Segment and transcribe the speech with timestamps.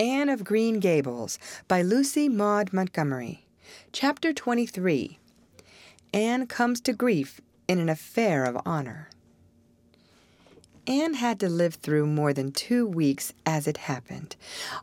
[0.00, 1.38] Anne of Green Gables
[1.68, 3.44] by Lucy Maud Montgomery.
[3.92, 5.18] Chapter 23
[6.14, 9.10] Anne comes to grief in an affair of honor.
[10.86, 14.34] Anne had to live through more than two weeks as it happened.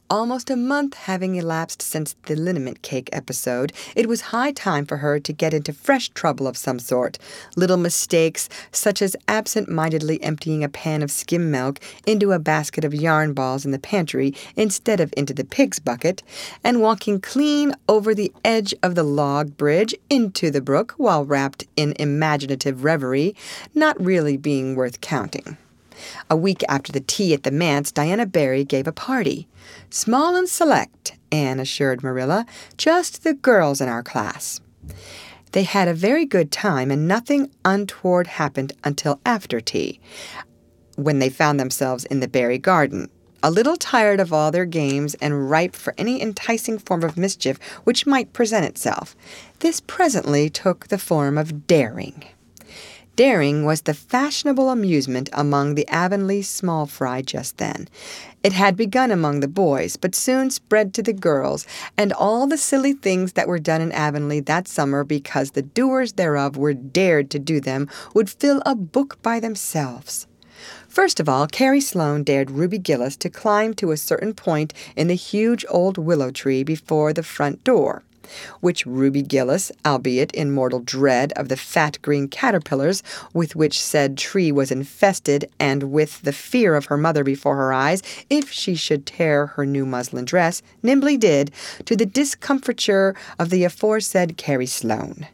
[0.09, 4.98] Almost a month having elapsed since the liniment cake episode, it was high time for
[4.98, 7.18] her to get into fresh trouble of some sort.
[7.55, 12.86] Little mistakes, such as absent mindedly emptying a pan of skim milk into a basket
[12.86, 16.21] of yarn balls in the pantry instead of into the pig's bucket,
[16.63, 21.66] and walking clean over the edge of the log bridge into the brook while wrapped
[21.76, 23.35] in imaginative reverie,
[23.73, 25.57] not really being worth counting.
[26.29, 29.47] A week after the tea at the manse, Diana Barry gave a party.
[29.89, 32.45] Small and select, Anne assured Marilla,
[32.77, 34.59] just the girls in our class.
[35.53, 39.99] They had a very good time, and nothing untoward happened until after tea,
[40.95, 43.09] when they found themselves in the Barry garden,
[43.43, 47.59] a little tired of all their games and ripe for any enticing form of mischief
[47.84, 49.15] which might present itself.
[49.59, 52.26] This presently took the form of daring.
[53.18, 57.87] Daring was the fashionable amusement among the Avonlea small fry just then.
[58.43, 61.65] It had begun among the boys, but soon spread to the girls,
[61.98, 66.13] and all the silly things that were done in Avonlea that summer because the doers
[66.13, 70.28] thereof were dared to do them would fill a book by themselves.
[70.88, 75.07] First of all, Carrie Sloane dared Ruby Gillis to climb to a certain point in
[75.07, 78.03] the huge old willow tree before the front door
[78.59, 84.17] which Ruby Gillis, albeit in mortal dread of the fat green caterpillars with which said
[84.17, 88.75] tree was infested, and with the fear of her mother before her eyes if she
[88.75, 91.51] should tear her new muslin dress, nimbly did,
[91.85, 95.28] to the discomfiture of the aforesaid Carrie Sloane.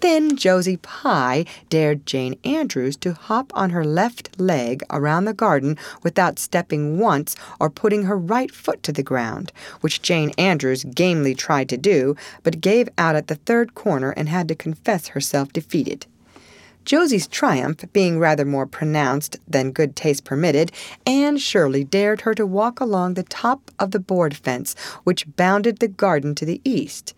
[0.00, 5.76] Then Josie Pye dared Jane Andrews to hop on her left leg around the garden
[6.02, 11.34] without stepping once or putting her right foot to the ground, which Jane Andrews gamely
[11.34, 15.52] tried to do, but gave out at the third corner and had to confess herself
[15.52, 16.06] defeated.
[16.88, 20.72] Josie's triumph being rather more pronounced than good taste permitted,
[21.04, 25.80] Anne Shirley dared her to walk along the top of the board fence which bounded
[25.80, 27.14] the garden to the east.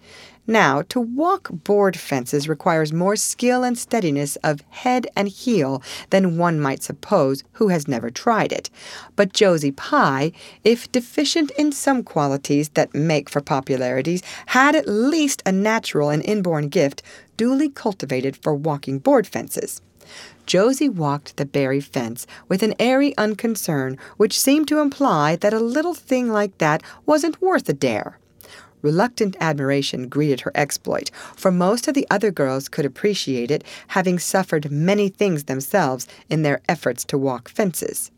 [0.51, 5.81] Now, to walk board fences requires more skill and steadiness of head and heel
[6.11, 8.69] than one might suppose who has never tried it.
[9.15, 10.33] But Josie Pye,
[10.65, 16.25] if deficient in some qualities that make for popularities, had at least a natural and
[16.25, 17.01] inborn gift
[17.37, 19.81] duly cultivated for walking board fences.
[20.47, 25.61] Josie walked the Barry fence with an airy unconcern which seemed to imply that a
[25.61, 28.19] little thing like that wasn't worth a dare.
[28.83, 34.19] Reluctant admiration greeted her exploit, for most of the other girls could appreciate it, having
[34.19, 38.11] suffered many things themselves in their efforts to walk fences.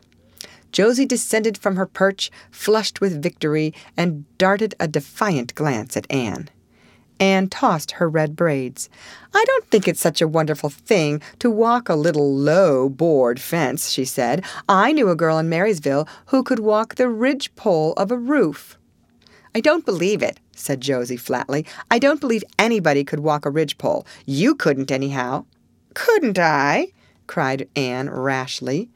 [0.73, 6.49] Josie descended from her perch, flushed with victory, and darted a defiant glance at Anne.
[7.21, 8.89] Anne tossed her red braids.
[9.33, 13.91] I don't think it's such a wonderful thing to walk a little low board fence,
[13.91, 14.45] she said.
[14.69, 18.77] I knew a girl in Marysville who could walk the ridge pole of a roof.
[19.55, 21.67] I don't believe it, said Josie flatly.
[21.91, 24.07] I don't believe anybody could walk a ridgepole.
[24.27, 25.45] You couldn't, anyhow.
[25.95, 26.93] Couldn't I?
[27.27, 28.89] cried Anne rashly.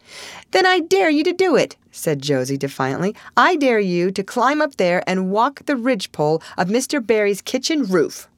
[0.51, 3.15] Then I dare you to do it, said Josie defiantly.
[3.37, 7.05] I dare you to climb up there and walk the ridgepole of Mr.
[7.05, 8.29] Barry's kitchen roof.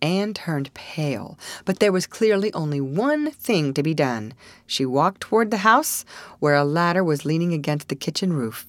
[0.00, 4.32] Anne turned pale, but there was clearly only one thing to be done.
[4.66, 6.04] She walked toward the house,
[6.38, 8.66] where a ladder was leaning against the kitchen roof.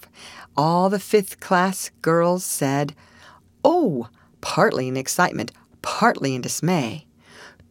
[0.58, 2.96] All the fifth class girls said,
[3.64, 4.08] Oh,
[4.42, 7.06] partly in excitement, partly in dismay.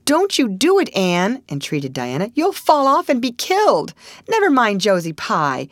[0.04, 2.31] Don't you do it, Anne, entreated Diana.
[2.34, 3.93] You'll fall off and be killed.
[4.26, 5.69] Never mind Josie Pye.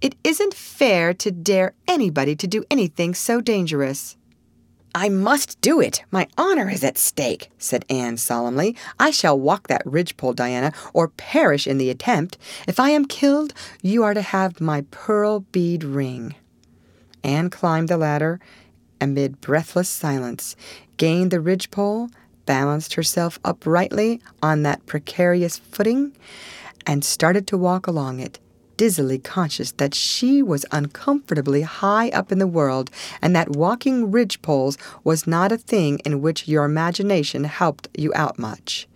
[0.00, 4.16] It isn't fair to dare anybody to do anything so dangerous.
[4.94, 6.04] I must do it.
[6.10, 8.76] My honor is at stake, said Anne solemnly.
[8.98, 12.38] I shall walk that ridgepole, Diana, or perish in the attempt.
[12.66, 16.34] If I am killed, you are to have my pearl bead ring.
[17.22, 18.40] Anne climbed the ladder
[19.00, 20.56] amid breathless silence,
[20.96, 22.10] gained the ridgepole,
[22.46, 26.12] balanced herself uprightly on that precarious footing,
[26.86, 28.38] and started to walk along it
[28.80, 34.78] dizzily conscious that she was uncomfortably high up in the world and that walking ridgepoles
[35.04, 38.88] was not a thing in which your imagination helped you out much.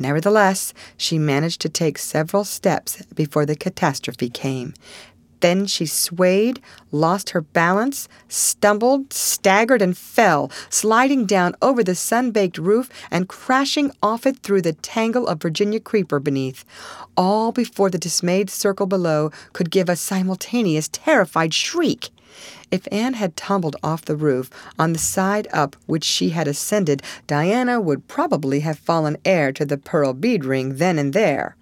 [0.00, 4.74] Nevertheless, she managed to take several steps before the catastrophe came,
[5.40, 6.60] then she swayed,
[6.92, 13.28] lost her balance, stumbled, staggered, and fell, sliding down over the sun baked roof and
[13.28, 16.64] crashing off it through the tangle of Virginia creeper beneath,
[17.16, 22.10] all before the dismayed circle below could give a simultaneous terrified shriek.
[22.70, 27.02] If Anne had tumbled off the roof on the side up which she had ascended,
[27.26, 31.56] Diana would probably have fallen heir to the pearl bead ring then and there.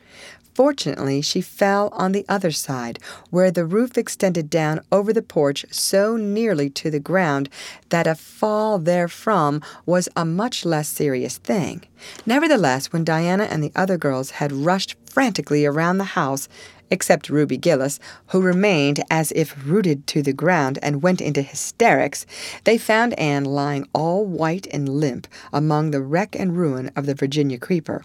[0.59, 2.99] Fortunately, she fell on the other side,
[3.31, 7.49] where the roof extended down over the porch so nearly to the ground
[7.91, 11.83] that a fall therefrom was a much less serious thing.
[12.27, 16.49] Nevertheless, when Diana and the other girls had rushed frantically around the house,
[16.91, 18.01] except Ruby Gillis,
[18.31, 22.27] who remained as if rooted to the ground and went into hysterics,
[22.65, 27.15] they found Anne lying all white and limp among the wreck and ruin of the
[27.15, 28.03] Virginia creeper.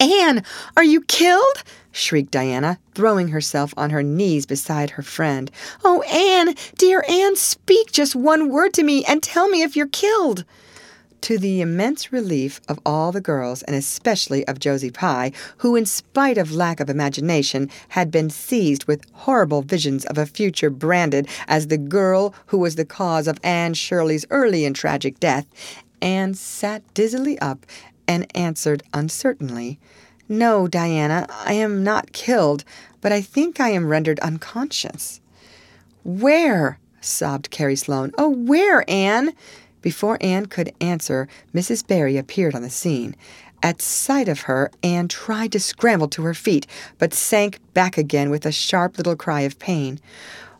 [0.00, 0.42] Anne,
[0.76, 1.62] are you killed?
[1.92, 5.50] shrieked Diana, throwing herself on her knees beside her friend.
[5.84, 9.86] Oh, Anne, dear Anne, speak just one word to me and tell me if you're
[9.86, 10.44] killed.
[11.22, 15.86] To the immense relief of all the girls, and especially of Josie Pye, who, in
[15.86, 21.28] spite of lack of imagination, had been seized with horrible visions of a future branded
[21.46, 25.46] as the girl who was the cause of Anne Shirley's early and tragic death,
[26.00, 27.64] Anne sat dizzily up
[28.12, 29.80] and answered uncertainly,
[30.28, 32.62] No, Diana, I am not killed,
[33.00, 35.22] but I think I am rendered unconscious.
[36.04, 36.78] Where?
[37.00, 38.12] sobbed Carrie Sloane.
[38.18, 39.32] Oh, where, Anne?
[39.80, 41.86] Before Anne could answer, Mrs.
[41.86, 43.16] Barry appeared on the scene.
[43.62, 46.66] At sight of her, Anne tried to scramble to her feet,
[46.98, 49.98] but sank back again with a sharp little cry of pain.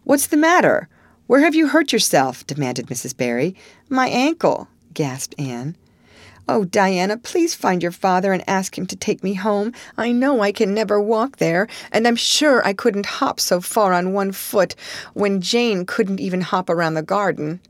[0.05, 0.89] What's the matter?
[1.27, 2.47] Where have you hurt yourself?
[2.47, 3.15] demanded Mrs.
[3.15, 3.55] Barry.
[3.91, 5.77] My ankle, gasped Anne.
[6.49, 9.73] Oh, Diana, please find your father and ask him to take me home.
[9.97, 13.93] I know I can never walk there, and I'm sure I couldn't hop so far
[13.93, 14.75] on one foot
[15.15, 17.61] when Jane couldn't even hop around the garden.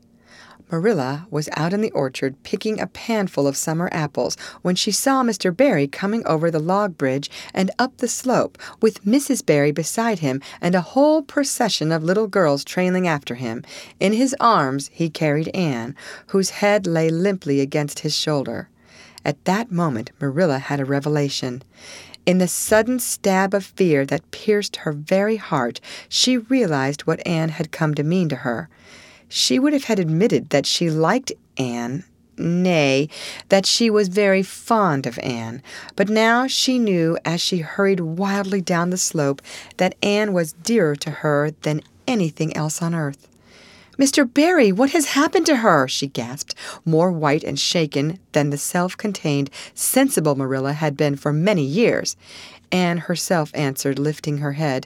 [0.71, 5.23] Marilla was out in the orchard picking a panful of summer apples when she saw
[5.23, 5.55] Mr.
[5.55, 9.45] Barry coming over the log bridge and up the slope, with Mrs.
[9.45, 13.63] Barry beside him and a whole procession of little girls trailing after him.
[13.99, 15.95] In his arms he carried Anne,
[16.27, 18.69] whose head lay limply against his shoulder.
[19.25, 21.63] At that moment Marilla had a revelation.
[22.25, 27.49] In the sudden stab of fear that pierced her very heart, she realized what Anne
[27.49, 28.69] had come to mean to her.
[29.35, 32.03] She would have had admitted that she liked Anne,
[32.37, 33.09] nay,
[33.49, 35.63] that she was very fond of Anne,
[35.95, 39.41] but now she knew as she hurried wildly down the slope
[39.77, 43.27] that Anne was dearer to her than anything else on earth.
[43.97, 44.31] Mr.
[44.31, 45.87] Barry, what has happened to her?
[45.87, 46.53] she gasped,
[46.85, 52.15] more white and shaken than the self contained, sensible Marilla had been for many years.
[52.71, 54.85] Anne herself answered, lifting her head.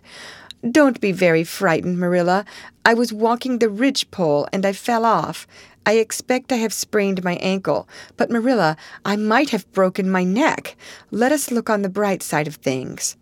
[0.71, 2.43] Don't be very frightened, Marilla.
[2.83, 5.47] I was walking the ridge pole and I fell off.
[5.85, 7.87] I expect I have sprained my ankle,
[8.17, 8.75] but Marilla,
[9.05, 10.75] I might have broken my neck.
[11.11, 13.15] Let us look on the bright side of things.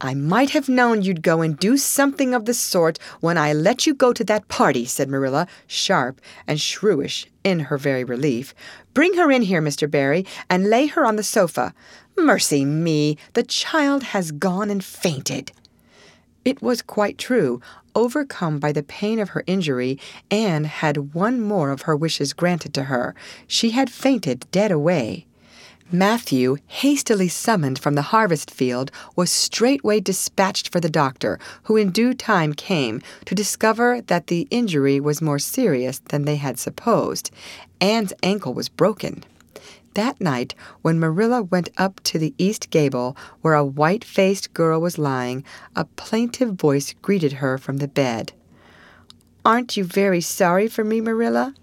[0.00, 3.86] I might have known you'd go and do something of the sort when I let
[3.86, 8.54] you go to that party, said Marilla, sharp and shrewish in her very relief.
[8.94, 9.90] Bring her in here, Mr.
[9.90, 11.74] Barry, and lay her on the sofa.
[12.16, 15.50] Mercy me, the child has gone and fainted.
[16.46, 17.60] It was quite true.
[17.96, 19.98] Overcome by the pain of her injury,
[20.30, 23.16] Anne had one more of her wishes granted to her.
[23.48, 25.26] She had fainted dead away.
[25.90, 31.90] Matthew, hastily summoned from the harvest field, was straightway dispatched for the doctor, who in
[31.90, 37.32] due time came to discover that the injury was more serious than they had supposed.
[37.80, 39.24] Anne's ankle was broken.
[39.96, 44.78] That night, when Marilla went up to the east gable, where a white faced girl
[44.78, 45.42] was lying,
[45.74, 48.34] a plaintive voice greeted her from the bed.
[49.42, 51.54] Aren't you very sorry for me, Marilla?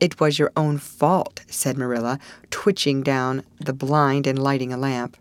[0.00, 2.18] It was your own fault, said Marilla,
[2.50, 5.16] twitching down the blind and lighting a lamp.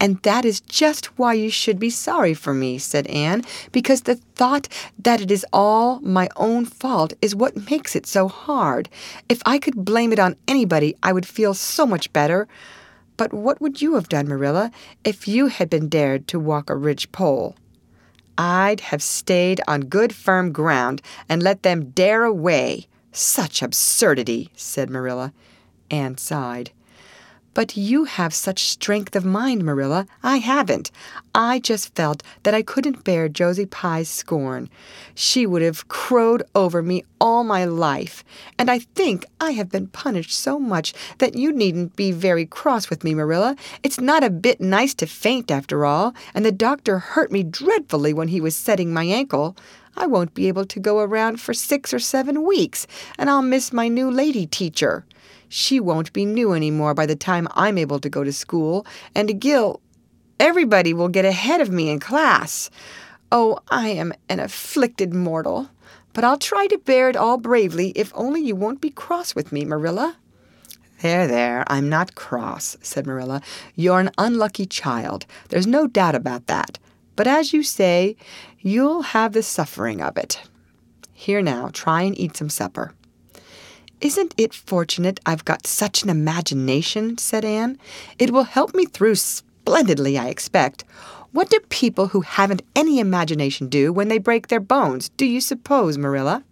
[0.00, 4.16] And that is just why you should be sorry for me, said Anne, because the
[4.16, 8.88] thought that it is all my own fault is what makes it so hard.
[9.28, 12.48] If I could blame it on anybody, I would feel so much better.
[13.16, 14.72] But what would you have done, Marilla,
[15.04, 17.56] if you had been dared to walk a ridge pole?
[18.36, 22.88] I'd have stayed on good firm ground and let them dare away.
[23.12, 25.32] Such absurdity, said Marilla.
[25.88, 26.72] Anne sighed.
[27.54, 30.06] But you have such strength of mind, Marilla.
[30.22, 30.90] I haven't.
[31.34, 34.68] I just felt that I couldn't bear Josie Pye's scorn.
[35.14, 38.24] She would have crowed over me all my life.
[38.58, 42.90] And I think I have been punished so much that you needn't be very cross
[42.90, 43.56] with me, Marilla.
[43.84, 48.12] It's not a bit nice to faint, after all, and the doctor hurt me dreadfully
[48.12, 49.56] when he was setting my ankle.
[49.96, 53.72] I won't be able to go around for six or seven weeks, and I'll miss
[53.72, 55.04] my new lady teacher.
[55.56, 58.84] She won't be new any more by the time I'm able to go to school,
[59.14, 59.80] and Gil,
[60.40, 62.70] everybody will get ahead of me in class.
[63.30, 65.70] Oh, I am an afflicted mortal.
[66.14, 69.52] but I'll try to bear it all bravely if only you won't be cross with
[69.52, 70.16] me, Marilla.
[71.02, 73.42] There, there, I'm not cross, said Marilla.
[73.74, 75.26] You're an unlucky child.
[75.50, 76.78] There's no doubt about that.
[77.16, 78.16] But as you say,
[78.60, 80.40] you'll have the suffering of it.
[81.12, 82.94] Here now, try and eat some supper.
[84.00, 87.16] Isn't it fortunate I've got such an imagination?
[87.18, 87.78] said Anne.
[88.18, 90.84] It will help me through splendidly, I expect.
[91.32, 95.40] What do people who haven't any imagination do when they break their bones, do you
[95.40, 96.44] suppose, Marilla?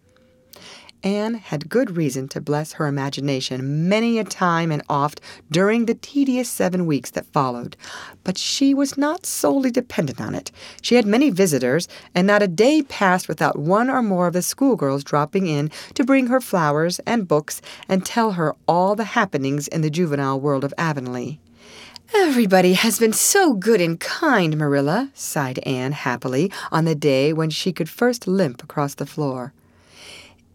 [1.04, 5.94] Anne had good reason to bless her imagination many a time and oft during the
[5.94, 7.76] tedious seven weeks that followed.
[8.24, 10.52] But she was not solely dependent on it.
[10.80, 14.42] She had many visitors, and not a day passed without one or more of the
[14.42, 19.68] schoolgirls dropping in to bring her flowers and books and tell her all the happenings
[19.68, 21.40] in the juvenile world of Avonlea.
[22.14, 27.48] Everybody has been so good and kind, Marilla, sighed Anne happily on the day when
[27.48, 29.54] she could first limp across the floor.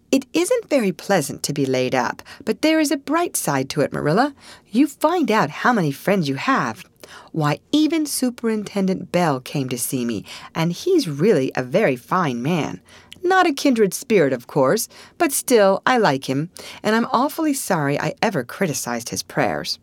[0.09, 3.81] It isn't very pleasant to be laid up, but there is a bright side to
[3.81, 4.33] it, Marilla.
[4.71, 6.85] You find out how many friends you have.
[7.33, 10.23] Why, even Superintendent Bell came to see me,
[10.55, 12.79] and he's really a very fine man.
[13.21, 14.87] Not a kindred spirit, of course,
[15.17, 19.77] but still, I like him, and I'm awfully sorry I ever criticized his prayers.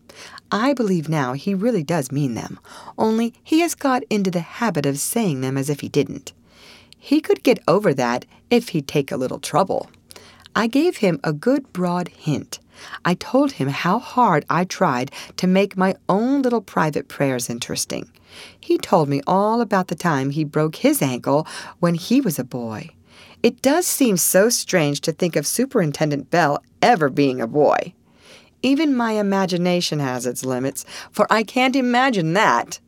[0.51, 2.59] I believe now he really does mean them,
[2.97, 6.33] only he has got into the habit of saying them as if he didn't.
[6.99, 9.91] He could get over that if he'd take a little trouble.
[10.55, 12.61] I gave him a good broad hint.
[13.05, 18.11] I told him how hard I tried to make my own little private prayers interesting.
[18.59, 21.47] He told me all about the time he broke his ankle
[21.81, 22.91] when he was a boy.
[23.43, 27.93] It does seem so strange to think of Superintendent Bell ever being a boy.
[28.63, 32.79] Even my imagination has its limits, for I can't imagine that.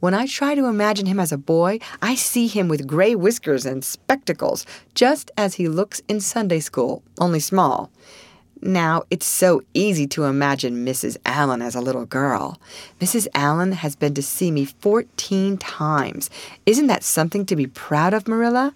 [0.00, 3.64] When I try to imagine him as a boy, I see him with gray whiskers
[3.64, 7.90] and spectacles, just as he looks in Sunday school, only small.
[8.64, 11.16] Now, it's so easy to imagine Mrs.
[11.26, 12.60] Allan as a little girl.
[13.00, 13.26] Mrs.
[13.34, 16.30] Allan has been to see me 14 times.
[16.64, 18.72] Isn't that something to be proud of, Marilla?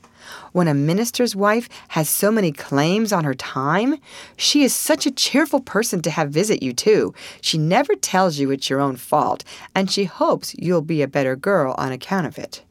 [0.52, 3.97] When a minister's wife has so many claims on her time,
[4.37, 7.14] she is such a cheerful person to have visit you, too.
[7.40, 11.37] She never tells you it's your own fault, and she hopes you'll be a better
[11.37, 12.62] girl on account of it.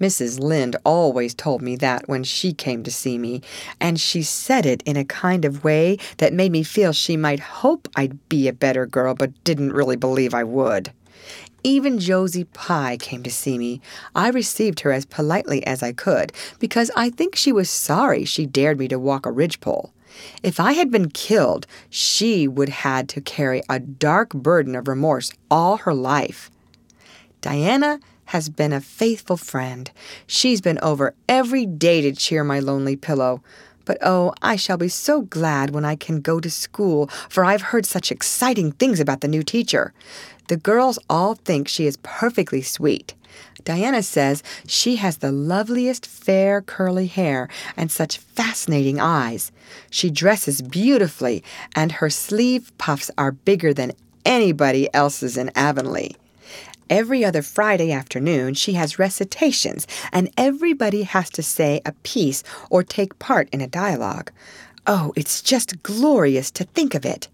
[0.00, 0.40] Mrs.
[0.40, 3.40] Lynde always told me that when she came to see me,
[3.80, 7.38] and she said it in a kind of way that made me feel she might
[7.40, 10.92] hope I'd be a better girl, but didn't really believe I would.
[11.66, 13.80] Even Josie Pye came to see me.
[14.14, 18.44] I received her as politely as I could, because I think she was sorry she
[18.44, 19.90] dared me to walk a ridgepole.
[20.42, 25.32] If I had been killed, she would had to carry a dark burden of remorse
[25.50, 26.50] all her life.
[27.40, 29.90] Diana has been a faithful friend.
[30.26, 33.42] She's been over every day to cheer my lonely pillow.
[33.84, 37.62] But oh, I shall be so glad when I can go to school, for I've
[37.62, 39.92] heard such exciting things about the new teacher.
[40.48, 43.14] The girls all think she is perfectly sweet.
[43.64, 49.50] Diana says she has the loveliest fair curly hair and such fascinating eyes.
[49.90, 51.42] She dresses beautifully,
[51.74, 53.92] and her sleeve puffs are bigger than
[54.24, 56.14] anybody else's in Avonlea.
[56.90, 62.82] Every other Friday afternoon, she has recitations, and everybody has to say a piece or
[62.82, 64.30] take part in a dialogue.
[64.86, 67.28] Oh, it's just glorious to think of it.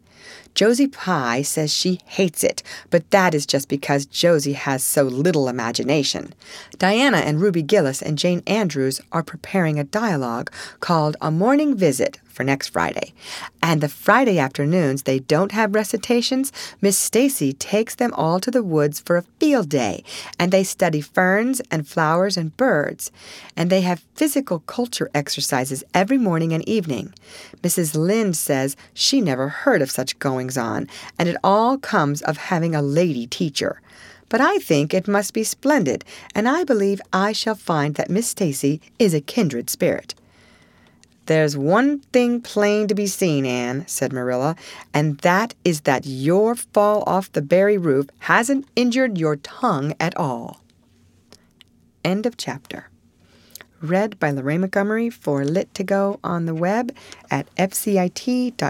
[0.54, 5.49] Josie Pye says she hates it, but that is just because Josie has so little
[5.49, 6.35] imagination.
[6.78, 12.19] Diana and Ruby Gillis and Jane Andrews are preparing a dialogue called A Morning Visit
[12.40, 13.12] for next Friday.
[13.62, 18.62] And the Friday afternoons they don't have recitations, Miss Stacy takes them all to the
[18.62, 20.02] woods for a field day,
[20.38, 23.11] and they study ferns and flowers and birds.
[23.57, 27.12] And they have physical culture exercises every morning and evening.
[27.62, 27.95] Mrs.
[27.95, 32.75] Lynde says she never heard of such goings on, and it all comes of having
[32.75, 33.80] a lady teacher.
[34.28, 36.04] But I think it must be splendid,
[36.35, 40.14] and I believe I shall find that Miss Stacy is a kindred spirit.
[41.26, 44.56] There's one thing plain to be seen, Anne, said Marilla,
[44.94, 50.16] and that is that your fall off the Barry roof hasn't injured your tongue at
[50.16, 50.61] all.
[52.02, 52.89] End of chapter.
[53.80, 56.94] Read by Lorraine Montgomery for Lit2Go on the web
[57.30, 58.60] at fcit.usf.edu.